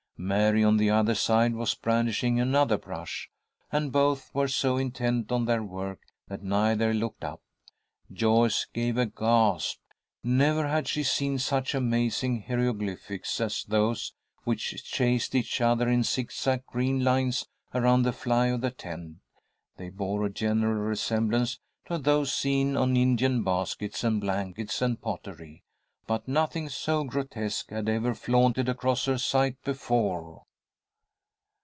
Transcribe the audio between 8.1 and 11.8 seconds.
Joyce gave a gasp. Never had she seen such